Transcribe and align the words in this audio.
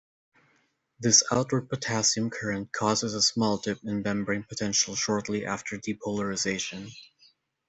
This 0.99 1.21
outward 1.31 1.69
potassium 1.69 2.31
current 2.31 2.73
causes 2.73 3.13
a 3.13 3.21
small 3.21 3.57
dip 3.57 3.83
in 3.83 4.01
membrane 4.01 4.41
potential 4.41 4.95
shortly 4.95 5.45
after 5.45 5.77
depolarization. 5.77 6.89